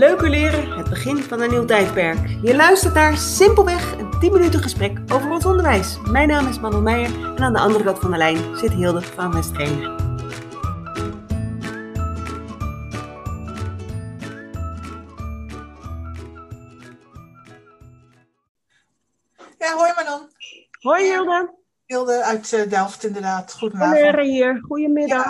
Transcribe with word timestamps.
Leuker 0.00 0.30
leren, 0.30 0.70
het 0.70 0.88
begin 0.88 1.16
van 1.16 1.40
een 1.40 1.50
nieuw 1.50 1.64
tijdperk. 1.64 2.18
Je 2.42 2.56
luistert 2.56 2.94
naar 2.94 3.16
simpelweg 3.16 3.98
een 3.98 4.20
10 4.20 4.32
minuten 4.32 4.62
gesprek 4.62 4.98
over 5.12 5.30
ons 5.30 5.44
onderwijs. 5.44 5.98
Mijn 6.10 6.28
naam 6.28 6.48
is 6.48 6.60
Manon 6.60 6.82
Meijer 6.82 7.34
en 7.36 7.42
aan 7.42 7.52
de 7.52 7.58
andere 7.58 7.84
kant 7.84 7.98
van 7.98 8.10
de 8.10 8.16
lijn 8.16 8.56
zit 8.56 8.72
Hilde 8.72 9.02
van 9.02 9.32
Westreem. 9.32 9.80
Ja, 19.58 19.74
hoi 19.76 19.92
Manon. 19.96 20.28
Hoi 20.80 21.04
Hilde. 21.04 21.54
Hilde 21.86 22.24
uit 22.24 22.52
uh, 22.52 22.70
Delft 22.70 23.04
inderdaad. 23.04 23.52
Goedenavond. 23.52 23.98
Valera 23.98 24.22
hier. 24.22 24.60
Goedemiddag. 24.62 25.24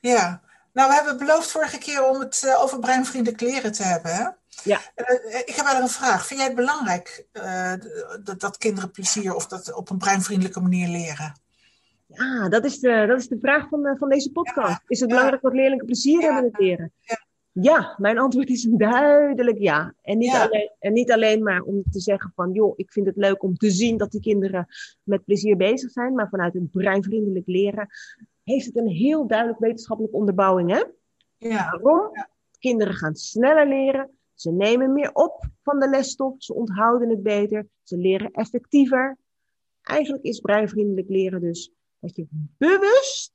Ja. 0.00 0.10
ja. 0.12 0.43
Nou, 0.74 0.88
we 0.88 0.94
hebben 0.94 1.18
beloofd 1.18 1.50
vorige 1.50 1.78
keer 1.78 2.08
om 2.08 2.20
het 2.20 2.42
uh, 2.44 2.62
over 2.62 2.78
breinvriendelijk 2.78 3.40
leren 3.40 3.72
te 3.72 3.82
hebben. 3.82 4.14
Hè? 4.14 4.22
Ja. 4.64 4.78
Uh, 4.96 5.38
ik 5.38 5.54
heb 5.54 5.66
eigenlijk 5.66 5.80
een 5.80 5.88
vraag. 5.88 6.26
Vind 6.26 6.40
jij 6.40 6.48
het 6.48 6.56
belangrijk 6.56 7.26
dat, 8.24 8.40
dat 8.40 8.58
kinderen 8.58 8.90
plezier 8.90 9.34
of 9.34 9.46
dat 9.46 9.74
op 9.74 9.90
een 9.90 9.98
breinvriendelijke 9.98 10.60
manier 10.60 10.88
leren? 10.88 11.42
Ja, 12.06 12.48
dat 12.48 12.64
is 12.64 12.80
de, 12.80 13.04
dat 13.08 13.18
is 13.18 13.28
de 13.28 13.38
vraag 13.40 13.68
van, 13.68 13.96
van 13.98 14.08
deze 14.08 14.30
podcast. 14.32 14.68
Ja. 14.68 14.82
Is 14.86 15.00
het 15.00 15.08
belangrijk 15.08 15.42
dat 15.42 15.52
leerlingen 15.52 15.84
plezier 15.84 16.20
hebben 16.20 16.42
in 16.42 16.48
het 16.50 16.60
leren? 16.60 16.92
Ja, 17.52 17.94
mijn 17.98 18.18
antwoord 18.18 18.48
is 18.48 18.64
een 18.64 18.78
duidelijk 18.90 19.58
ja. 19.58 19.94
En 20.02 20.18
niet. 20.18 20.34
Alleen, 20.34 20.70
en 20.78 20.92
niet 20.92 21.12
alleen 21.12 21.42
maar 21.42 21.60
om 21.60 21.82
te 21.90 22.00
zeggen 22.00 22.32
van, 22.34 22.52
joh, 22.52 22.72
ik 22.76 22.92
vind 22.92 23.06
het 23.06 23.16
leuk 23.16 23.42
om 23.42 23.56
te 23.56 23.70
zien 23.70 23.96
dat 23.96 24.10
die 24.10 24.20
kinderen 24.20 24.66
met 25.02 25.24
plezier 25.24 25.56
bezig 25.56 25.90
zijn, 25.90 26.14
maar 26.14 26.28
vanuit 26.28 26.54
een 26.54 26.70
breinvriendelijk 26.70 27.46
leren 27.46 27.88
heeft 28.44 28.66
het 28.66 28.76
een 28.76 28.88
heel 28.88 29.26
duidelijk 29.26 29.58
wetenschappelijke 29.58 30.16
onderbouwing. 30.16 30.70
Hè? 30.70 30.82
Ja. 31.48 31.78
Waarom? 31.80 32.10
Kinderen 32.58 32.94
gaan 32.94 33.14
sneller 33.14 33.68
leren, 33.68 34.10
ze 34.34 34.50
nemen 34.52 34.92
meer 34.92 35.10
op 35.12 35.44
van 35.62 35.78
de 35.78 35.88
lesstof, 35.88 36.34
ze 36.38 36.54
onthouden 36.54 37.08
het 37.10 37.22
beter, 37.22 37.66
ze 37.82 37.96
leren 37.96 38.30
effectiever. 38.30 39.16
Eigenlijk 39.82 40.24
is 40.24 40.40
breinvriendelijk 40.40 41.08
leren 41.08 41.40
dus 41.40 41.72
dat 41.98 42.16
je 42.16 42.26
bewust 42.58 43.32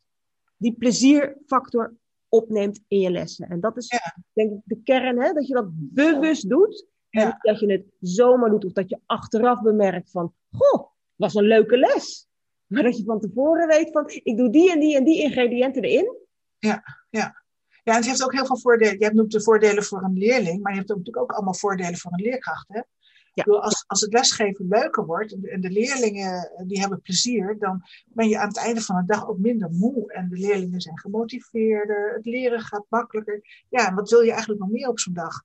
die 0.58 0.74
plezierfactor 0.74 1.96
opneemt 2.30 2.80
in 2.88 3.00
je 3.00 3.12
lessen. 3.12 3.50
En 3.50 3.60
dat 3.60 3.78
is 3.78 3.90
Ja. 3.92 4.16
denk 4.34 4.52
ik 4.52 4.60
de 4.64 4.82
kern, 4.84 5.22
hè? 5.22 5.34
dat 5.34 5.48
je 5.48 5.54
dat 5.54 5.68
bewust 5.72 6.50
doet. 6.50 6.86
En 7.10 7.22
Ja. 7.22 7.38
dat 7.42 7.60
je 7.60 7.72
het 7.72 7.86
zomaar 8.00 8.50
doet 8.50 8.66
of 8.66 8.72
dat 8.72 8.90
je 8.90 9.00
achteraf 9.06 9.62
bemerkt 9.62 10.12
van, 10.12 10.34
goh, 10.52 10.86
was 11.16 11.34
een 11.36 11.44
leuke 11.44 11.78
les. 11.78 12.29
Maar 12.70 12.84
dat 12.84 12.98
je 12.98 13.04
van 13.04 13.20
tevoren 13.20 13.68
weet 13.68 13.92
van, 13.92 14.04
ik 14.08 14.38
doe 14.38 14.50
die 14.50 14.72
en 14.72 14.80
die 14.80 14.96
en 14.96 15.04
die 15.04 15.22
ingrediënten 15.22 15.84
erin. 15.84 16.18
Ja, 16.60 17.34
en 17.84 17.96
het 17.96 18.06
heeft 18.06 18.24
ook 18.24 18.34
heel 18.34 18.46
veel 18.46 18.60
voordelen. 18.60 18.98
Je 18.98 19.04
hebt 19.04 19.16
noemt 19.16 19.32
de 19.32 19.42
voordelen 19.42 19.84
voor 19.84 20.04
een 20.04 20.18
leerling, 20.18 20.62
maar 20.62 20.72
je 20.72 20.78
hebt 20.78 20.92
ook 20.92 20.98
natuurlijk 20.98 21.24
ook 21.24 21.36
allemaal 21.38 21.54
voordelen 21.54 21.98
voor 21.98 22.12
een 22.12 22.24
leerkracht. 22.24 22.68
Hè? 22.68 22.82
Bedoel, 23.34 23.62
als, 23.62 23.84
als 23.88 24.02
het 24.02 24.14
lesgeven 24.14 24.68
leuker 24.68 25.06
wordt 25.06 25.34
en 25.34 25.42
de, 25.42 25.50
en 25.50 25.62
de 25.62 25.70
leerlingen 25.70 26.52
eh, 26.52 26.68
die 26.68 26.80
hebben 26.80 27.02
plezier, 27.02 27.56
dan 27.60 27.82
ben 28.06 28.30
je 28.30 28.40
aan 28.40 28.48
het 28.48 28.58
einde 28.58 28.82
van 28.82 28.96
de 28.96 29.06
dag 29.06 29.28
ook 29.28 29.38
minder 29.38 29.70
moe. 29.72 30.14
En 30.14 30.30
de 30.30 30.38
leerlingen 30.38 30.82
zijn 30.82 31.00
gemotiveerder, 31.00 32.14
het 32.14 32.26
leren 32.26 32.60
gaat 32.60 32.86
makkelijker. 32.90 33.66
Ja, 33.70 33.88
en 33.88 33.96
wat 33.96 34.10
wil 34.10 34.22
je 34.22 34.32
eigenlijk 34.32 34.62
nog 34.62 34.70
meer 34.70 34.88
op 34.88 35.00
zo'n 35.00 35.14
dag? 35.14 35.44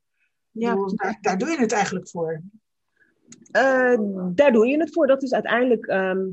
Ja, 0.50 0.70
bedoel, 0.70 0.96
daar, 0.96 1.18
daar 1.20 1.38
doe 1.38 1.50
je 1.50 1.58
het 1.58 1.72
eigenlijk 1.72 2.08
voor. 2.08 2.42
Eh, 3.50 3.98
daar 4.34 4.52
doe 4.52 4.66
je 4.66 4.78
het 4.78 4.92
voor. 4.92 5.06
Dat 5.06 5.22
is 5.22 5.32
uiteindelijk, 5.32 5.86
ehm, 5.86 6.26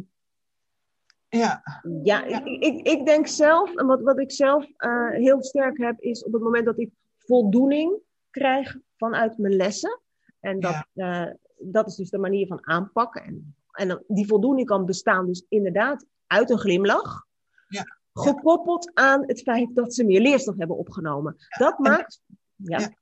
Ja, 1.37 1.63
ja, 2.03 2.25
Ja. 2.25 2.43
Ik, 2.45 2.63
ik, 2.63 2.87
ik 2.87 3.05
denk 3.05 3.27
zelf, 3.27 3.75
en 3.75 3.85
wat, 3.85 4.01
wat 4.01 4.19
ik 4.19 4.31
zelf 4.31 4.65
eh, 4.77 5.09
heel 5.09 5.43
sterk 5.43 5.77
heb, 5.77 5.99
is 5.99 6.23
op 6.23 6.33
het 6.33 6.41
moment 6.41 6.65
dat 6.65 6.79
ik 6.79 6.89
voldoening 7.17 7.99
krijg 8.29 8.77
vanuit 8.97 9.37
mijn 9.37 9.55
lessen. 9.55 10.01
En 10.39 10.59
dat, 10.59 10.85
eh, 10.93 11.27
dat 11.57 11.87
is 11.87 11.95
dus 11.95 12.09
de 12.09 12.17
manier 12.17 12.47
van 12.47 12.67
aanpakken. 12.67 13.23
En, 13.23 13.55
en 13.71 14.03
die 14.07 14.27
voldoening 14.27 14.67
kan 14.67 14.85
bestaan 14.85 15.25
dus 15.25 15.45
inderdaad 15.49 16.05
uit 16.27 16.49
een 16.49 16.59
glimlach. 16.59 17.25
Ja. 17.67 17.99
Gekoppeld 18.13 18.91
aan 18.93 19.23
het 19.25 19.41
feit 19.41 19.75
dat 19.75 19.93
ze 19.93 20.03
meer 20.03 20.21
leerstof 20.21 20.57
hebben 20.57 20.77
opgenomen. 20.77 21.35
Dat 21.57 21.79
maakt, 21.79 22.21
ja, 22.55 22.79
Ja. 22.79 22.99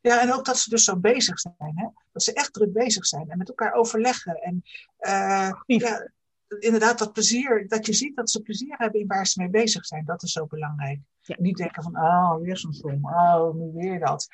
Ja, 0.00 0.20
en 0.20 0.32
ook 0.32 0.44
dat 0.44 0.58
ze 0.58 0.70
dus 0.70 0.84
zo 0.84 0.96
bezig 0.96 1.38
zijn. 1.38 1.72
Hè? 1.74 1.88
Dat 2.12 2.22
ze 2.22 2.32
echt 2.32 2.52
druk 2.52 2.72
bezig 2.72 3.06
zijn 3.06 3.30
en 3.30 3.38
met 3.38 3.48
elkaar 3.48 3.72
overleggen. 3.72 4.34
En 4.34 4.62
eh, 4.96 5.52
ja, 5.66 6.10
inderdaad, 6.58 6.98
dat 6.98 7.12
plezier, 7.12 7.68
dat 7.68 7.86
je 7.86 7.92
ziet 7.92 8.16
dat 8.16 8.30
ze 8.30 8.42
plezier 8.42 8.74
hebben 8.76 9.00
in 9.00 9.06
waar 9.06 9.26
ze 9.26 9.40
mee 9.40 9.50
bezig 9.50 9.86
zijn, 9.86 10.04
dat 10.04 10.22
is 10.22 10.32
zo 10.32 10.46
belangrijk. 10.46 10.98
Ja. 11.20 11.36
Niet 11.38 11.56
denken 11.56 11.82
van, 11.82 11.96
oh, 11.96 12.36
weer 12.40 12.56
zo'n 12.56 12.72
som, 12.72 12.98
oh, 13.02 13.54
nu 13.54 13.70
weer 13.74 13.98
dat. 13.98 14.26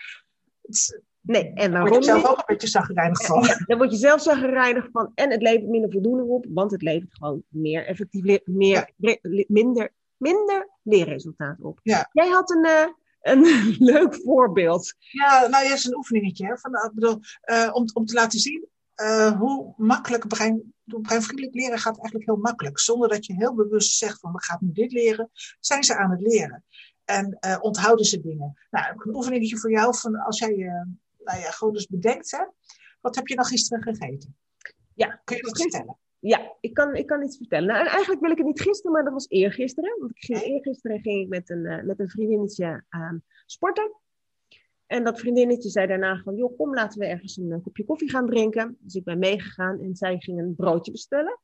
Het 0.62 0.74
is- 0.74 1.00
nee, 1.20 1.52
en 1.52 1.54
Daar 1.54 1.68
word 1.68 1.72
waarom 1.72 1.98
je 1.98 2.04
zelf 2.04 2.24
ook 2.26 2.38
een 2.38 2.44
beetje 2.46 2.68
zagrijnig 2.68 3.26
van. 3.26 3.42
Ja, 3.42 3.56
dan 3.66 3.78
word 3.78 3.90
je 3.90 3.96
zelf 3.96 4.22
zagrijnig 4.22 4.88
van. 4.92 5.12
En 5.14 5.30
het 5.30 5.42
levert 5.42 5.68
minder 5.68 5.90
voldoening 5.90 6.28
op, 6.28 6.46
want 6.48 6.70
het 6.70 6.82
levert 6.82 7.14
gewoon 7.14 7.42
meer 7.48 7.86
effectief, 7.86 8.40
meer, 8.44 8.90
minder, 9.46 9.92
minder 10.16 10.70
leerresultaat 10.82 11.60
op. 11.60 11.80
Jij 12.12 12.28
had 12.28 12.50
een, 12.50 12.64
eh, 12.64 12.86
een 13.20 13.42
leuk 13.92 14.14
voorbeeld. 14.14 14.94
Ja, 14.98 15.46
nou, 15.46 15.64
eerst 15.64 15.86
een 15.86 15.96
oefeningetje. 15.96 16.46
Hè, 16.46 16.56
van, 16.58 16.90
bedoel, 16.94 17.20
eh, 17.40 17.70
om, 17.72 17.84
om 17.92 18.04
te 18.04 18.14
laten 18.14 18.38
zien 18.38 18.68
eh, 18.94 19.38
hoe 19.38 19.74
makkelijk 19.76 20.28
brein, 20.28 20.74
breinvriendelijk 20.86 21.54
leren 21.54 21.78
gaat 21.78 21.98
eigenlijk 21.98 22.24
heel 22.24 22.36
makkelijk. 22.36 22.78
Zonder 22.78 23.08
dat 23.08 23.26
je 23.26 23.34
heel 23.34 23.54
bewust 23.54 23.96
zegt 23.96 24.20
van 24.20 24.32
we 24.32 24.42
gaan 24.42 24.58
nu 24.60 24.72
dit 24.72 24.92
leren, 24.92 25.30
zijn 25.60 25.84
ze 25.84 25.96
aan 25.96 26.10
het 26.10 26.20
leren. 26.20 26.64
En 27.04 27.36
eh, 27.40 27.58
onthouden 27.60 28.04
ze 28.04 28.20
dingen. 28.20 28.58
Nou, 28.70 28.94
een 28.96 29.14
oefeningetje 29.14 29.58
voor 29.58 29.70
jou 29.70 29.96
van 29.96 30.16
als 30.16 30.38
jij 30.38 30.56
je, 30.56 30.96
nou 31.18 31.40
ja, 31.40 31.50
gewoon 31.50 31.74
dus 31.74 31.86
bedenkt, 31.86 32.30
hè, 32.30 32.44
wat 33.00 33.14
heb 33.14 33.26
je 33.26 33.34
dan 33.34 33.44
gisteren 33.44 33.82
gegeten? 33.82 34.36
Ja, 34.94 35.20
Kun 35.24 35.36
je 35.36 35.42
dat 35.42 35.60
vertellen? 35.60 35.98
Ja, 36.18 36.56
ik 36.60 36.74
kan, 36.74 36.94
ik 36.94 37.06
kan 37.06 37.22
iets 37.22 37.36
vertellen. 37.36 37.68
Nou, 37.68 37.80
en 37.80 37.86
eigenlijk 37.86 38.20
wil 38.20 38.30
ik 38.30 38.36
het 38.36 38.46
niet 38.46 38.60
gisteren, 38.60 38.92
maar 38.92 39.04
dat 39.04 39.12
was 39.12 39.28
eergisteren. 39.28 39.96
Want 39.98 40.10
ik 40.10 40.24
ging, 40.24 40.40
eergisteren 40.40 41.00
ging 41.00 41.22
ik 41.22 41.28
met 41.28 41.50
een, 41.50 41.66
eh, 41.66 41.84
met 41.84 42.00
een 42.00 42.08
vriendinnetje 42.08 42.84
aan 42.88 43.22
sporten. 43.46 43.92
En 44.86 45.04
dat 45.04 45.20
vriendinnetje 45.20 45.70
zei 45.70 45.86
daarna 45.86 46.20
van, 46.24 46.36
joh, 46.36 46.56
kom 46.56 46.74
laten 46.74 46.98
we 46.98 47.06
ergens 47.06 47.36
een 47.36 47.52
eh, 47.52 47.62
kopje 47.62 47.84
koffie 47.84 48.10
gaan 48.10 48.26
drinken. 48.26 48.76
Dus 48.80 48.94
ik 48.94 49.04
ben 49.04 49.18
meegegaan 49.18 49.80
en 49.80 49.96
zij 49.96 50.18
ging 50.18 50.38
een 50.38 50.54
broodje 50.54 50.92
bestellen. 50.92 51.40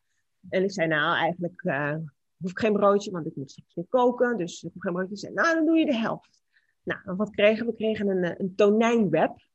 En 0.48 0.62
ik 0.62 0.72
zei, 0.72 0.88
nou, 0.88 1.16
eigenlijk 1.16 1.62
eh, 1.62 1.96
hoef 2.36 2.50
ik 2.50 2.58
geen 2.58 2.72
broodje, 2.72 3.10
want 3.10 3.26
ik 3.26 3.36
moet 3.36 3.50
straks 3.50 3.74
weer 3.74 3.86
koken. 3.88 4.36
Dus 4.36 4.62
ik 4.62 4.70
hoef 4.72 4.82
geen 4.82 4.92
broodje. 4.92 5.16
Ze 5.16 5.20
zei, 5.26 5.34
nou, 5.34 5.54
dan 5.54 5.66
doe 5.66 5.78
je 5.78 5.86
de 5.86 5.96
helft. 5.96 6.42
Nou, 6.82 7.00
en 7.04 7.16
wat 7.16 7.30
kregen 7.30 7.66
we? 7.66 7.70
We 7.70 7.76
kregen 7.76 8.08
een, 8.08 8.24
eh, 8.24 8.34
een 8.36 8.54
tonijnwrap. 8.54 9.50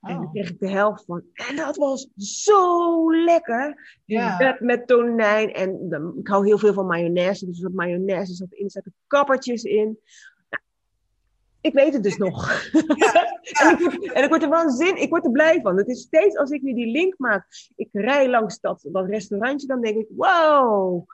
En 0.00 0.14
daar 0.14 0.24
Oh, 0.24 0.32
kreeg 0.32 0.50
ik 0.50 0.60
de 0.60 0.70
helft 0.70 1.04
van. 1.04 1.22
En 1.32 1.56
dat 1.56 1.76
was 1.76 2.08
zo 2.16 3.14
lekker. 3.24 3.98
Ja. 4.04 4.36
wrap 4.36 4.60
met 4.60 4.86
tonijn. 4.86 5.52
En 5.52 5.88
dan, 5.88 6.18
ik 6.18 6.28
hou 6.28 6.46
heel 6.46 6.58
veel 6.58 6.72
van 6.72 6.86
mayonaise. 6.86 7.46
Dus 7.46 7.60
wat 7.62 7.72
mayonaise 7.72 8.34
zat 8.34 8.52
in. 8.52 8.64
Er 8.64 8.70
zaten 8.70 8.94
kappertjes 9.06 9.62
in. 9.62 9.98
Nou, 11.62 11.74
ik 11.74 11.74
weet 11.84 11.92
het 11.92 12.02
dus 12.02 12.16
nog. 12.16 12.70
ja, 13.04 13.40
en, 13.42 13.70
ik 13.70 13.78
word, 13.78 14.12
en 14.12 14.22
ik 14.22 14.28
word 14.28 14.42
er 14.42 14.48
waanzin, 14.48 14.96
ik 14.96 15.10
word 15.10 15.24
er 15.24 15.30
blij 15.30 15.60
van. 15.60 15.76
Het 15.76 15.88
is 15.88 16.00
steeds 16.00 16.36
als 16.36 16.50
ik 16.50 16.62
nu 16.62 16.74
die 16.74 16.86
link 16.86 17.18
maak. 17.18 17.46
Ik 17.76 17.88
rij 17.92 18.28
langs 18.28 18.60
dat, 18.60 18.88
dat 18.92 19.08
restaurantje. 19.08 19.66
Dan 19.66 19.80
denk 19.80 19.96
ik, 19.96 20.06
wow. 20.16 21.04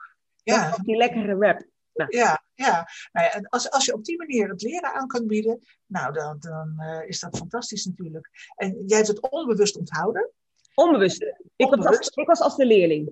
ja. 0.43 0.77
Die 0.83 0.95
lekkere 0.95 1.37
wrap. 1.37 1.65
Ja, 2.07 2.43
ja. 2.55 2.87
Nou 3.11 3.25
ja, 3.25 3.47
als, 3.49 3.71
als 3.71 3.85
je 3.85 3.93
op 3.93 4.03
die 4.03 4.17
manier 4.17 4.49
het 4.49 4.61
leren 4.61 4.93
aan 4.93 5.07
kan 5.07 5.27
bieden, 5.27 5.59
nou, 5.85 6.13
dan, 6.13 6.37
dan 6.39 6.73
eh, 6.77 7.07
is 7.07 7.19
dat 7.19 7.37
fantastisch 7.37 7.85
natuurlijk. 7.85 8.29
En 8.55 8.83
jij 8.85 8.97
hebt 8.97 9.09
het 9.09 9.29
onbewust 9.29 9.77
onthouden. 9.77 10.31
Onbewust. 10.75 11.21
Ik 11.55 11.69
was, 11.69 11.69
als, 11.69 11.85
Onbewust. 11.85 12.17
ik 12.17 12.27
was 12.27 12.39
als 12.39 12.55
de 12.55 12.65
leerling. 12.65 13.11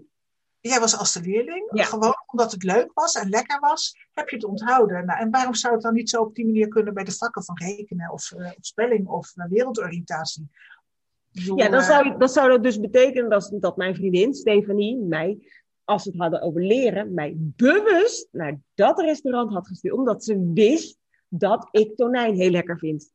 Jij 0.68 0.80
was 0.80 0.98
als 0.98 1.14
de 1.14 1.22
leerling, 1.22 1.70
Ja. 1.74 1.84
gewoon 1.84 2.16
omdat 2.26 2.52
het 2.52 2.64
leuk 2.64 2.92
was 2.94 3.14
en 3.16 3.30
lekker 3.30 3.60
was, 3.60 3.96
heb 4.14 4.30
je 4.30 4.36
het 4.36 4.46
onthouden. 4.46 5.06
Nou, 5.06 5.20
en 5.20 5.32
waarom 5.32 5.54
zou 5.56 5.74
het 5.74 5.84
dan 5.84 5.94
niet 5.94 6.10
zo 6.10 6.22
op 6.22 6.36
die 6.36 6.46
manier 6.46 6.68
kunnen 6.68 6.94
bij 6.94 7.04
de 7.04 7.12
vakken 7.12 7.44
van 7.44 7.58
rekenen 7.58 8.12
of, 8.12 8.32
eh, 8.32 8.46
of 8.46 8.66
spelling 8.66 9.08
of 9.08 9.32
eh, 9.36 9.46
wereldoriëntatie? 9.50 10.50
Bedoel, 11.32 11.58
Ja, 11.58 11.70
dan 11.70 11.80
eh, 11.80 11.86
zou, 11.88 12.18
dan 12.18 12.30
zou 12.30 12.50
dat 12.50 12.64
dus 12.64 12.80
betekenen 12.80 13.30
dat, 13.30 13.52
dat 13.60 13.78
mijn 13.78 13.96
vriendin 13.96 14.34
Stefanie 14.34 14.98
mij, 14.98 15.38
als 15.84 16.04
we 16.04 16.10
het 16.12 16.20
hadden 16.20 16.42
over 16.42 16.62
leren, 16.62 17.14
mij 17.14 17.34
bewust 17.38 18.28
naar 18.32 18.60
dat 18.76 19.00
restaurant 19.00 19.54
had 19.54 19.68
gestuurd. 19.68 19.94
Omdat 19.94 20.24
ze 20.24 20.52
wist 20.54 20.98
dat 21.28 21.68
ik 21.72 21.96
tonijn 21.96 22.36
heel 22.36 22.52
lekker 22.52 22.78
vind. 22.78 23.12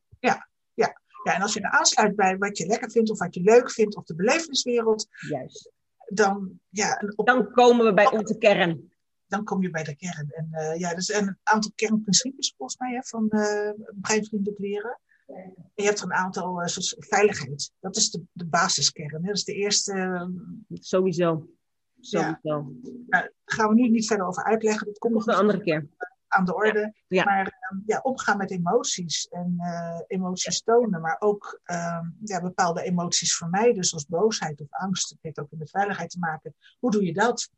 ja, 1.23 1.33
en 1.35 1.41
als 1.41 1.53
je 1.53 1.59
er 1.61 1.69
aansluit 1.69 2.15
bij 2.15 2.37
wat 2.37 2.57
je 2.57 2.65
lekker 2.65 2.91
vindt 2.91 3.09
of 3.09 3.19
wat 3.19 3.33
je 3.33 3.41
leuk 3.41 3.71
vindt 3.71 3.95
of 3.95 4.03
de 4.03 4.15
beleveniswereld, 4.15 5.07
Juist. 5.29 5.71
Dan, 6.05 6.59
ja, 6.69 7.01
op, 7.15 7.25
Dan 7.25 7.51
komen 7.51 7.85
we 7.85 7.93
bij 7.93 8.11
onze 8.11 8.37
kern. 8.37 8.91
dan 9.27 9.43
kom 9.43 9.61
je 9.61 9.69
bij 9.69 9.83
de 9.83 9.95
kern. 9.95 10.31
En 10.31 10.47
eh, 10.51 10.79
ja, 10.79 10.99
zijn 10.99 11.27
een 11.27 11.37
aantal 11.43 11.71
kernprincipes 11.75 12.53
volgens 12.57 12.79
mij 12.79 12.93
hè, 12.93 13.03
van 13.03 13.29
eh 13.29 13.71
breinvriendelijk 14.01 14.59
leren. 14.59 14.99
En 15.27 15.71
je 15.75 15.83
hebt 15.83 15.99
er 15.99 16.05
een 16.05 16.13
aantal, 16.13 16.61
eh, 16.61 16.67
zoals 16.67 16.95
veiligheid. 16.99 17.71
Dat 17.79 17.95
is 17.95 18.11
de, 18.11 18.21
de 18.31 18.45
basiskern. 18.45 19.21
Hè. 19.21 19.27
Dat 19.27 19.35
is 19.35 19.43
de 19.43 19.53
eerste. 19.53 20.29
Sowieso. 20.73 21.47
Sowieso. 21.99 22.73
daar 23.07 23.31
gaan 23.45 23.69
we 23.69 23.75
nu 23.75 23.89
niet 23.89 24.07
verder 24.07 24.27
over 24.27 24.43
uitleggen. 24.43 24.87
Dat 24.87 24.97
komt 24.97 25.13
nog 25.13 25.27
een 25.27 25.33
andere 25.33 25.61
keer. 25.61 25.87
Aan 26.33 26.45
de 26.45 26.55
orde. 26.55 26.93
Maar 27.07 27.57
ehm, 27.59 27.81
ja, 27.85 27.99
omgaan 28.03 28.37
met 28.37 28.51
emoties 28.51 29.27
en 29.27 29.55
uh, 29.57 29.99
emoties 30.07 30.61
tonen, 30.63 31.01
maar 31.01 31.15
ook 31.19 31.59
ehm, 31.63 32.05
ja, 32.23 32.41
bepaalde 32.41 32.83
emoties 32.83 33.35
vermijden, 33.35 33.83
zoals 33.83 34.05
boosheid 34.05 34.61
of 34.61 34.67
angst. 34.69 35.09
Het 35.09 35.19
heeft 35.21 35.39
ook 35.39 35.47
met 35.49 35.69
veiligheid 35.69 36.09
te 36.09 36.19
maken. 36.19 36.55
Hoe 36.79 36.91
doe 36.91 37.05
je 37.05 37.13
dat? 37.13 37.49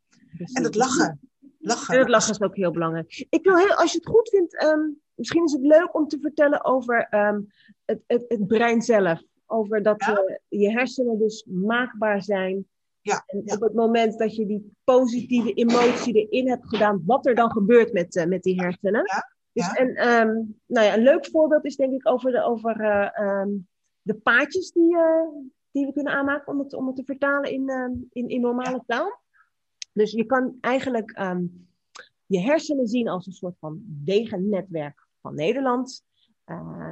En 0.52 0.62
het 0.62 0.74
lachen. 0.74 1.20
lachen. 1.58 1.94
En 1.94 2.00
het 2.00 2.08
lachen 2.08 2.32
is 2.32 2.40
ook 2.40 2.56
heel 2.56 2.72
belangrijk. 2.72 3.26
Ik 3.28 3.44
wil 3.44 3.56
heel, 3.56 3.74
als 3.74 3.92
je 3.92 3.98
het 3.98 4.08
goed 4.08 4.28
vindt, 4.28 4.62
um, 4.62 5.00
misschien 5.14 5.44
is 5.44 5.52
het 5.52 5.62
leuk 5.62 5.94
om 5.94 6.08
te 6.08 6.18
vertellen 6.20 6.64
over 6.64 7.06
het, 7.84 8.02
het, 8.06 8.24
het 8.28 8.46
brein 8.46 8.82
zelf. 8.82 9.22
Over 9.46 9.82
dat 9.82 10.04
ja? 10.04 10.12
uh, 10.12 10.36
je 10.48 10.70
hersenen 10.70 11.18
dus 11.18 11.44
maakbaar 11.48 12.22
zijn 12.22 12.66
ja, 13.06 13.22
en 13.26 13.52
op 13.52 13.60
het 13.60 13.74
moment 13.74 14.18
dat 14.18 14.36
je 14.36 14.46
die 14.46 14.72
positieve 14.84 15.52
emotie 15.52 16.26
erin 16.26 16.48
hebt 16.48 16.68
gedaan, 16.68 17.02
wat 17.06 17.26
er 17.26 17.34
dan 17.34 17.50
gebeurt 17.50 17.92
met, 17.92 18.16
uh, 18.16 18.24
met 18.24 18.42
die 18.42 18.60
hersenen. 18.60 19.02
Ja, 19.04 19.34
dus, 19.52 19.72
en 19.72 19.88
um, 19.88 20.60
nou 20.66 20.86
ja, 20.86 20.94
een 20.94 21.02
leuk 21.02 21.26
voorbeeld 21.26 21.64
is 21.64 21.76
denk 21.76 21.92
ik 21.92 22.08
over 22.08 22.30
de, 22.30 22.42
over, 22.42 22.80
uh, 22.80 23.40
um, 23.40 23.68
de 24.02 24.14
paadjes 24.14 24.72
die, 24.72 24.94
uh, 24.94 25.28
die 25.70 25.86
we 25.86 25.92
kunnen 25.92 26.12
aanmaken 26.12 26.52
om 26.52 26.58
het, 26.58 26.74
om 26.74 26.86
het 26.86 26.96
te 26.96 27.04
vertalen 27.04 27.50
in, 27.50 27.70
in, 28.12 28.28
in 28.28 28.40
normale 28.40 28.82
taal. 28.86 29.20
Dus 29.92 30.12
je 30.12 30.24
kan 30.24 30.56
eigenlijk 30.60 31.18
um, 31.18 31.68
je 32.26 32.40
hersenen 32.40 32.86
zien 32.86 33.08
als 33.08 33.26
een 33.26 33.32
soort 33.32 33.56
van 33.58 34.02
wegennetwerk 34.04 35.06
van 35.20 35.34
Nederland. 35.34 36.04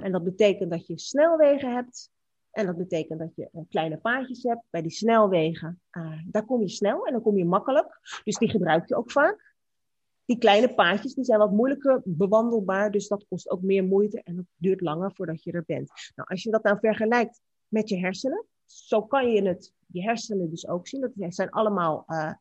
en 0.01 0.13
dat 0.13 0.25
betekent 0.25 0.71
dat 0.71 0.87
je 0.87 0.99
snelwegen 0.99 1.75
hebt, 1.75 2.11
en 2.55 2.67
dat 2.67 2.77
betekent 2.77 3.19
dat 3.19 3.35
je 3.35 3.51
kleine 3.69 3.97
paadjes 3.97 4.43
hebt 4.43 4.63
bij 4.71 4.83
die 4.83 4.91
snelwegen. 4.91 5.81
Uh, 5.93 6.19
daar 6.27 6.45
kom 6.45 6.61
je 6.61 6.69
snel 6.69 7.07
en 7.07 7.13
dan 7.13 7.23
kom 7.23 7.37
je 7.37 7.45
makkelijk. 7.45 8.21
Dus 8.25 8.37
die 8.37 8.49
gebruik 8.49 8.89
je 8.89 8.97
ook 8.97 9.11
vaak. 9.11 9.55
Die 10.25 10.39
kleine 10.39 10.75
paadjes 10.75 11.15
die 11.15 11.25
zijn 11.25 11.39
wat 11.39 11.51
moeilijker 11.51 12.01
bewandelbaar. 12.05 12.91
Dus 12.91 13.09
dat 13.09 13.27
kost 13.29 13.51
ook 13.51 13.63
meer 13.63 13.85
moeite 13.85 14.23
en 14.23 14.37
het 14.37 14.47
duurt 14.57 14.81
langer 14.81 15.13
voordat 15.15 15.43
je 15.43 15.53
er 15.53 15.65
bent. 15.67 15.91
Nou, 16.15 16.29
als 16.29 16.43
je 16.43 16.51
dat 16.51 16.63
nou 16.63 16.79
vergelijkt 16.81 17.41
met 17.69 17.89
je 17.89 17.99
hersenen. 17.99 18.45
Zo 18.65 19.03
kan 19.03 19.31
je 19.31 19.43
het, 19.43 19.73
je 19.87 20.03
hersenen 20.03 20.51
dus 20.51 20.69
ook 20.69 20.89
zien. 20.89 21.01
Dat 21.01 21.35
zijn 21.35 21.51
allemaal 21.51 22.05
uh, 22.09 22.33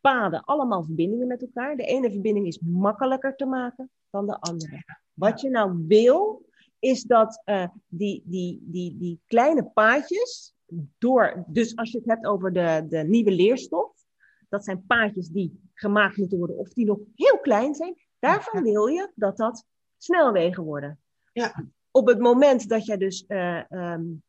paden, 0.00 0.44
allemaal 0.44 0.84
verbindingen 0.84 1.26
met 1.26 1.42
elkaar. 1.42 1.76
De 1.76 1.84
ene 1.84 2.10
verbinding 2.10 2.46
is 2.46 2.58
makkelijker 2.58 3.36
te 3.36 3.46
maken 3.46 3.90
dan 4.10 4.26
de 4.26 4.40
andere. 4.40 4.84
Wat 5.12 5.40
je 5.40 5.50
nou 5.50 5.84
wil, 5.86 6.46
is 6.78 7.02
dat 7.02 7.42
uh, 7.44 7.68
die, 7.88 8.22
die, 8.24 8.60
die, 8.62 8.96
die 8.98 9.20
kleine 9.26 9.64
paadjes, 9.64 10.54
door, 10.98 11.44
dus 11.46 11.76
als 11.76 11.90
je 11.90 11.98
het 11.98 12.06
hebt 12.06 12.26
over 12.26 12.52
de, 12.52 12.86
de 12.88 12.98
nieuwe 12.98 13.30
leerstof, 13.30 13.92
dat 14.48 14.64
zijn 14.64 14.84
paadjes 14.86 15.28
die 15.28 15.60
gemaakt 15.74 16.16
moeten 16.16 16.38
worden 16.38 16.56
of 16.56 16.72
die 16.72 16.86
nog 16.86 16.98
heel 17.14 17.38
klein 17.38 17.74
zijn, 17.74 17.94
daarvan 18.18 18.62
wil 18.62 18.86
je 18.86 19.10
dat 19.14 19.36
dat 19.36 19.64
snelwegen 19.96 20.62
worden. 20.62 21.00
Ja. 21.32 21.64
Op 21.90 22.06
het 22.06 22.18
moment 22.18 22.68
dat 22.68 22.86
je 22.86 22.96
dus 22.96 23.24
uh, 23.28 23.62
um, 23.70 24.22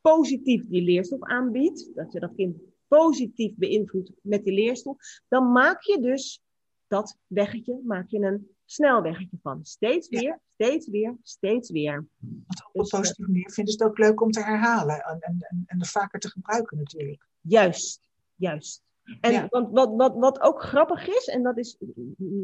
positief 0.00 0.68
die 0.68 0.82
leerstof 0.82 1.22
aanbiedt, 1.22 1.90
dat 1.94 2.12
je 2.12 2.20
dat 2.20 2.34
kind 2.34 2.56
positief 2.88 3.54
beïnvloedt 3.56 4.12
met 4.20 4.44
die 4.44 4.54
leerstof, 4.54 4.96
dan 5.28 5.52
maak 5.52 5.82
je 5.82 6.00
dus 6.00 6.42
dat 6.86 7.16
weggetje, 7.26 7.80
maak 7.84 8.10
je 8.10 8.18
een 8.18 8.56
snelweggetje 8.70 9.38
van. 9.42 9.64
Steeds 9.64 10.08
weer, 10.08 10.22
ja. 10.22 10.40
steeds 10.48 10.88
weer, 10.88 11.16
steeds 11.22 11.70
weer. 11.70 12.06
Want 12.18 12.64
op 12.66 12.74
een 12.74 12.80
dus, 12.80 12.90
positieve 12.90 13.30
manier 13.30 13.50
vinden 13.50 13.74
ze 13.74 13.82
het 13.82 13.88
ook 13.88 13.98
leuk 13.98 14.20
om 14.20 14.30
te 14.30 14.44
herhalen 14.44 15.04
en, 15.04 15.20
en, 15.20 15.36
en, 15.38 15.62
en 15.66 15.80
er 15.80 15.86
vaker 15.86 16.20
te 16.20 16.30
gebruiken 16.30 16.76
natuurlijk. 16.76 17.26
Juist, 17.40 18.00
juist. 18.34 18.82
En 19.20 19.32
ja. 19.32 19.46
want 19.50 19.70
wat, 19.70 19.94
wat, 19.96 20.14
wat 20.14 20.40
ook 20.40 20.62
grappig 20.62 21.08
is, 21.08 21.26
en 21.26 21.42
dat 21.42 21.58
is 21.58 21.76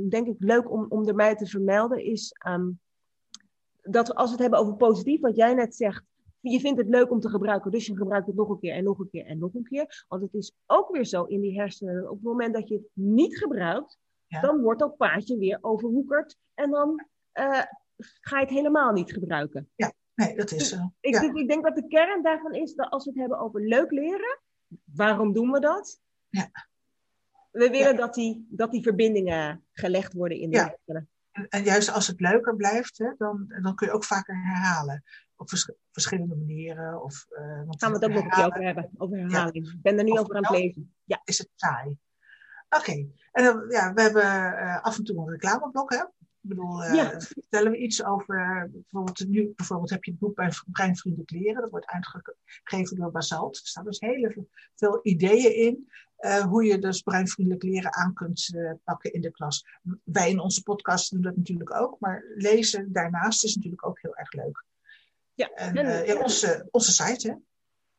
denk 0.09 0.27
ik 0.27 0.37
leuk 0.39 0.71
om, 0.71 0.87
om 0.89 1.09
erbij 1.09 1.35
te 1.35 1.47
vermelden, 1.47 2.05
is 2.05 2.35
um, 2.47 2.81
dat 3.83 4.15
als 4.15 4.27
we 4.27 4.33
het 4.33 4.41
hebben 4.41 4.59
over 4.59 4.75
positief, 4.75 5.21
wat 5.21 5.37
jij 5.37 5.55
net 5.55 5.77
zegt, 5.77 6.05
je 6.41 6.61
vindt 6.61 6.79
het 6.79 6.89
leuk 6.89 7.11
om 7.11 7.21
te 7.21 7.29
gebruiken, 7.29 7.71
dus 7.71 7.87
je 7.87 7.97
gebruikt 7.97 8.27
het 8.27 8.37
nog 8.37 8.49
een 8.49 8.59
keer 8.59 8.75
en 8.75 8.85
nog 8.85 8.99
een 8.99 9.11
keer 9.11 9.27
en 9.27 9.39
nog 9.39 9.55
een 9.55 9.65
keer. 9.65 10.05
Want 10.09 10.23
het 10.23 10.35
is 10.35 10.53
ook 10.67 10.91
weer 10.91 11.05
zo 11.05 11.25
in 11.25 11.41
die 11.41 11.61
hersenen, 11.61 12.11
op 12.11 12.17
het 12.17 12.25
moment 12.25 12.55
dat 12.55 12.69
je 12.69 12.75
het 12.75 12.89
niet 12.93 13.39
gebruikt, 13.39 13.99
ja. 14.35 14.41
dan 14.41 14.61
wordt 14.61 14.81
dat 14.81 14.97
paadje 14.97 15.39
weer 15.39 15.59
overwoekerd 15.61 16.37
en 16.55 16.71
dan 16.71 17.07
uh, 17.35 17.63
ga 17.97 18.39
je 18.39 18.45
het 18.45 18.55
helemaal 18.55 18.93
niet 18.93 19.13
gebruiken. 19.13 19.71
Ja, 19.75 19.93
nee, 20.15 20.37
dat 20.37 20.51
is 20.51 20.69
zo. 20.69 20.77
Uh, 20.77 20.87
ik, 21.01 21.15
ja. 21.15 21.23
ik, 21.23 21.35
ik, 21.35 21.49
denk 21.49 21.65
dat 21.65 21.75
de 21.75 21.87
kern 21.87 22.23
daarvan 22.23 22.55
is 22.55 22.75
dat 22.75 22.91
als 22.91 23.05
we 23.05 23.11
het 23.11 23.21
hebben 23.21 23.39
over 23.39 23.61
leuk 23.61 23.91
leren, 23.91 24.41
waarom 24.85 25.33
doen 25.33 25.51
we 25.51 25.61
dat? 25.61 26.01
Ja. 26.29 26.51
We 27.51 27.71
willen 27.71 27.97
dat, 27.97 28.15
die, 28.15 28.47
dat 28.51 28.71
die 28.71 28.83
verbindingen 28.83 29.65
gelegd 29.73 30.13
worden 30.13 30.39
in 30.39 30.51
de 30.51 30.57
ja. 30.57 30.79
En, 31.31 31.49
en, 31.49 31.63
juist 31.63 31.91
als 31.91 32.07
het 32.07 32.21
leuker 32.21 32.57
blijft, 32.57 32.99
hè, 32.99 33.15
dan, 33.19 33.55
dan 33.63 33.75
kun 33.75 33.87
je 33.87 33.93
ook 33.93 34.05
vaker 34.05 34.35
herhalen. 34.35 35.03
Op 35.37 35.49
vers 35.49 35.73
verschillende 35.91 36.37
manieren. 36.37 37.03
Of, 37.03 37.27
uh, 37.31 37.63
Gaan 37.67 37.93
we 37.93 37.97
het 37.99 38.05
ook 38.05 38.11
nog 38.11 38.25
een 38.25 38.31
keer 38.31 38.45
over 38.45 38.63
hebben, 38.63 38.91
over 38.97 39.19
herhaling. 39.19 39.69
Ik 39.69 39.83
ben 39.83 39.99
er 39.99 40.05
nu 40.05 40.11
over 40.11 40.35
aan 40.35 40.43
het 40.43 40.51
lezen. 40.51 40.95
Ja. 41.05 41.21
Is 41.25 41.39
het 41.39 41.49
saai? 41.55 41.99
Oké, 42.77 42.91
okay. 42.91 43.11
en 43.33 43.45
dan, 43.45 43.65
ja, 43.69 43.93
we 43.93 44.03
hebben 44.03 44.25
uh, 44.25 44.83
af 44.83 44.99
en 44.99 45.05
toe 45.05 45.19
een 45.19 45.31
reclameblok, 45.31 45.91
hè? 45.93 46.03
Ik 46.45 46.51
bedoel, 46.51 46.85
uh, 46.85 46.95
ja. 46.95 47.21
vertellen 47.21 47.73
we 47.73 47.79
iets 47.79 48.05
over, 48.05 48.69
bijvoorbeeld 48.73 49.29
nu 49.29 49.53
bijvoorbeeld 49.57 49.91
heb 49.91 50.05
je 50.05 50.11
het 50.11 50.21
boek 50.21 50.35
bij 50.35 50.53
Breinvriendelijk 50.73 51.31
Leren, 51.31 51.61
dat 51.61 51.71
wordt 51.71 51.87
uitgegeven 51.87 52.97
door 52.97 53.11
Basalt. 53.11 53.57
Er 53.57 53.67
staan 53.67 53.85
dus 53.85 54.01
heel 54.01 54.47
veel 54.75 55.01
ideeën 55.03 55.57
in, 55.57 55.89
uh, 56.19 56.45
hoe 56.45 56.65
je 56.65 56.79
dus 56.79 57.03
breinvriendelijk 57.03 57.65
leren 57.65 57.95
aan 57.95 58.15
kunt 58.15 58.51
uh, 58.55 58.73
pakken 58.85 59.13
in 59.13 59.21
de 59.21 59.31
klas. 59.31 59.67
Wij 60.05 60.31
in 60.31 60.41
onze 60.41 60.63
podcast 60.63 61.11
doen 61.11 61.23
dat 61.23 61.37
natuurlijk 61.37 61.75
ook, 61.75 62.01
maar 62.01 62.25
lezen 62.35 62.93
daarnaast 62.93 63.45
is 63.45 63.55
natuurlijk 63.55 63.87
ook 63.87 64.01
heel 64.01 64.17
erg 64.17 64.33
leuk. 64.33 64.65
Ja, 65.35 65.49
en, 65.49 65.77
en 65.77 66.07
ja, 66.07 66.23
onze, 66.23 66.69
onze 66.71 66.93
site, 66.93 67.29
hè? 67.29 67.35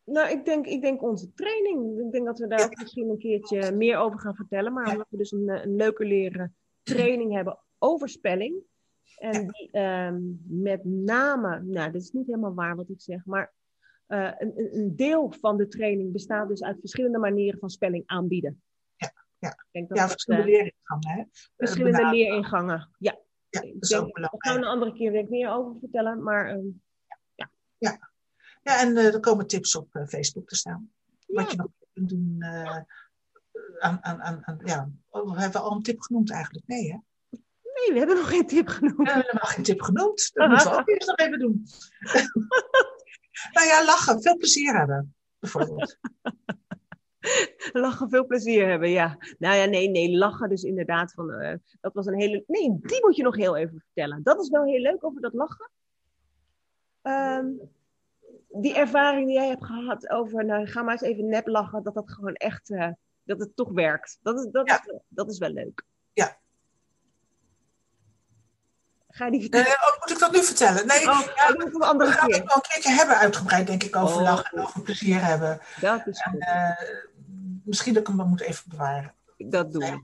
Nou, 0.05 0.29
ik 0.29 0.45
denk, 0.45 0.65
ik 0.65 0.81
denk 0.81 1.01
onze 1.01 1.33
training. 1.33 1.99
Ik 1.99 2.11
denk 2.11 2.25
dat 2.25 2.39
we 2.39 2.47
daar 2.47 2.65
ook 2.65 2.79
misschien 2.79 3.09
een 3.09 3.17
keertje 3.17 3.71
meer 3.71 3.97
over 3.97 4.19
gaan 4.19 4.35
vertellen. 4.35 4.73
Maar 4.73 4.91
omdat 4.91 5.07
we 5.09 5.17
dus 5.17 5.31
een, 5.31 5.49
een 5.49 5.75
leuke 5.75 6.05
leren 6.05 6.55
training 6.83 7.33
hebben 7.33 7.59
over 7.77 8.09
spelling. 8.09 8.63
En 9.15 9.47
die 9.47 9.79
um, 9.79 10.41
met 10.47 10.83
name, 10.83 11.61
nou, 11.61 11.91
dat 11.91 12.01
is 12.01 12.11
niet 12.11 12.25
helemaal 12.25 12.53
waar 12.53 12.75
wat 12.75 12.89
ik 12.89 13.01
zeg, 13.01 13.25
maar 13.25 13.53
uh, 14.07 14.31
een, 14.37 14.75
een, 14.77 14.95
deel 14.95 15.31
van 15.31 15.57
de 15.57 15.67
training 15.67 16.11
bestaat 16.11 16.47
dus 16.47 16.63
uit 16.63 16.79
verschillende 16.79 17.17
manieren 17.17 17.59
van 17.59 17.69
spelling 17.69 18.03
aanbieden. 18.05 18.61
Ja, 18.95 19.13
ja. 19.37 19.49
Ik 19.49 19.67
denk 19.71 19.89
dat 19.89 19.97
ja 19.97 20.07
verschillende 20.07 20.51
uh, 20.51 20.53
leeringangen. 20.53 21.09
Hè? 21.09 21.23
Verschillende 21.55 22.01
uh, 22.01 22.11
leeringangen, 22.11 22.89
ja. 22.97 23.19
ja 23.49 23.61
ik 23.61 23.81
denk, 23.81 24.15
daar 24.15 24.33
gaan 24.37 24.53
we 24.53 24.61
een 24.61 24.71
andere 24.71 24.93
keer 24.93 25.11
denk, 25.11 25.29
meer 25.29 25.49
over 25.49 25.79
vertellen, 25.79 26.23
maar 26.23 26.51
um, 26.51 26.81
ja. 27.35 27.49
ja. 27.77 28.13
Ja, 28.65 28.79
en 28.79 28.97
uh, 28.97 29.13
er 29.13 29.19
komen 29.19 29.47
tips 29.47 29.75
op 29.75 29.95
uh, 29.95 30.07
Facebook 30.07 30.47
te 30.47 30.55
staan. 30.55 30.91
Wat 31.27 31.51
je 31.51 31.57
nog 31.57 31.67
kunt 31.93 32.09
doen 32.09 32.35
uh, 32.39 32.77
aan, 33.79 34.03
aan, 34.03 34.21
aan, 34.21 34.41
aan, 34.45 34.59
ja, 34.63 34.89
oh, 35.09 35.33
we 35.33 35.41
hebben 35.41 35.61
al 35.61 35.71
een 35.71 35.81
tip 35.81 36.01
genoemd 36.01 36.31
eigenlijk. 36.31 36.67
Nee, 36.67 36.91
hè? 36.91 36.97
Nee, 37.73 37.91
we 37.91 37.97
hebben 37.97 38.15
nog 38.15 38.29
geen 38.29 38.47
tip 38.47 38.67
genoemd. 38.67 38.97
We 38.97 39.11
hebben 39.11 39.35
nog 39.35 39.53
geen 39.53 39.63
tip 39.63 39.81
genoemd. 39.81 40.31
Dat 40.33 40.49
moeten 40.49 40.71
we 40.71 40.77
ook 40.77 40.89
eerst 40.89 41.07
nog 41.07 41.17
even 41.17 41.39
doen. 41.39 41.65
nou 43.53 43.67
ja, 43.67 43.85
lachen. 43.85 44.21
Veel 44.21 44.37
plezier 44.37 44.77
hebben, 44.77 45.15
bijvoorbeeld. 45.39 45.97
lachen, 47.85 48.09
veel 48.09 48.25
plezier 48.25 48.67
hebben, 48.67 48.89
ja. 48.89 49.17
Nou 49.37 49.55
ja, 49.55 49.65
nee, 49.65 49.89
nee, 49.89 50.17
lachen 50.17 50.49
dus 50.49 50.63
inderdaad. 50.63 51.13
Van, 51.13 51.29
uh, 51.29 51.53
dat 51.81 51.93
was 51.93 52.05
een 52.05 52.19
hele... 52.19 52.43
Nee, 52.47 52.77
die 52.81 53.05
moet 53.05 53.15
je 53.15 53.23
nog 53.23 53.35
heel 53.35 53.55
even 53.55 53.79
vertellen. 53.79 54.23
Dat 54.23 54.41
is 54.41 54.49
wel 54.49 54.63
heel 54.63 54.81
leuk 54.81 55.03
over 55.03 55.21
dat 55.21 55.33
lachen. 55.33 55.71
Um, 57.01 57.73
die 58.61 58.75
ervaring 58.75 59.25
die 59.25 59.35
jij 59.35 59.47
hebt 59.47 59.65
gehad 59.65 60.09
over, 60.09 60.45
nou, 60.45 60.67
ga 60.67 60.81
maar 60.81 60.91
eens 60.91 61.01
even 61.01 61.29
nep 61.29 61.47
lachen, 61.47 61.83
dat 61.83 61.93
dat 61.93 62.11
gewoon 62.11 62.33
echt, 62.33 62.69
uh, 62.69 62.91
dat 63.23 63.39
het 63.39 63.55
toch 63.55 63.71
werkt. 63.71 64.19
Dat 64.21 64.39
is, 64.39 64.51
dat, 64.51 64.69
ja. 64.69 64.83
is, 64.85 64.99
dat 65.07 65.29
is 65.29 65.37
wel 65.37 65.49
leuk. 65.49 65.83
Ja. 66.13 66.37
Ga 69.07 69.29
die 69.29 69.41
vertellen? 69.41 69.67
Uh, 69.67 69.73
oh, 69.73 69.99
moet 69.99 70.11
ik 70.11 70.19
dat 70.19 70.31
nu 70.31 70.43
vertellen? 70.43 70.87
Nee, 70.87 71.09
oh, 71.09 71.21
ja, 71.35 71.53
we, 71.53 71.69
een 71.73 71.81
andere 71.81 72.09
we 72.09 72.15
gaan 72.15 72.27
keer. 72.27 72.37
het 72.37 72.47
wel 72.47 72.55
een 72.55 72.69
keertje 72.69 72.91
hebben 72.91 73.17
uitgebreid, 73.17 73.67
denk 73.67 73.83
ik, 73.83 73.95
over 73.95 74.15
oh. 74.15 74.21
lachen 74.21 74.57
en 74.57 74.63
over 74.63 74.81
plezier 74.81 75.25
hebben. 75.25 75.59
Dat 75.81 76.07
is 76.07 76.23
goed. 76.23 76.41
En, 76.41 76.57
uh, 76.57 76.99
misschien 77.63 77.93
dat 77.93 78.07
ik 78.09 78.15
hem 78.15 78.27
moet 78.27 78.41
even 78.41 78.69
bewaren. 78.69 79.13
Dat 79.37 79.71
doen 79.71 79.81
we. 79.81 80.03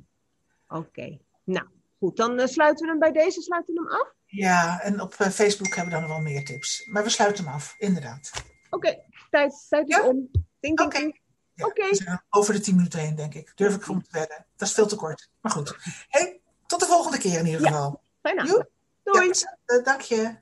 Oké. 0.67 0.87
Okay. 0.87 1.21
Nou, 1.43 1.67
goed. 1.99 2.17
Dan 2.17 2.47
sluiten 2.47 2.85
we 2.85 2.91
hem 2.91 2.99
bij 2.99 3.11
deze, 3.11 3.41
sluiten 3.41 3.73
we 3.73 3.79
hem 3.79 3.89
af. 4.01 4.13
Ja, 4.31 4.81
en 4.81 5.01
op 5.01 5.15
uh, 5.21 5.27
Facebook 5.27 5.75
hebben 5.75 5.85
we 5.85 5.99
dan 5.99 6.01
nog 6.01 6.09
wel 6.09 6.31
meer 6.31 6.45
tips. 6.45 6.85
Maar 6.85 7.03
we 7.03 7.09
sluiten 7.09 7.45
hem 7.45 7.53
af, 7.53 7.75
inderdaad. 7.77 8.31
Oké, 8.33 8.45
okay. 8.69 9.03
tijd, 9.29 9.65
tijd 9.69 9.89
is 9.89 9.95
ja? 9.95 10.07
om. 10.07 10.29
Oké. 10.61 10.83
Okay. 10.83 11.21
Ja, 11.53 11.65
okay. 11.65 12.19
Over 12.29 12.53
de 12.53 12.59
10 12.59 12.75
minuten 12.75 12.99
heen, 12.99 13.15
denk 13.15 13.33
ik. 13.33 13.51
Durf 13.55 13.75
ik 13.75 13.81
van 13.81 14.01
te 14.01 14.07
wedden. 14.11 14.45
Dat 14.55 14.67
is 14.67 14.73
veel 14.73 14.87
te 14.87 14.95
kort. 14.95 15.29
Maar 15.41 15.51
goed. 15.51 15.75
Hey, 16.07 16.41
tot 16.65 16.79
de 16.79 16.85
volgende 16.85 17.17
keer 17.17 17.39
in 17.39 17.45
ieder 17.45 17.61
geval. 17.61 18.01
Ja, 18.01 18.19
fijne 18.21 18.41
avond. 18.41 18.65
Doei. 19.03 19.31
Ja, 19.65 19.81
dank 19.83 20.01
je. 20.01 20.35